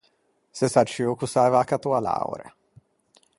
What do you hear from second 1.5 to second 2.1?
accattou a